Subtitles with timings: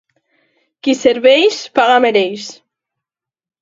[0.87, 2.51] Qui serveix, paga mereix.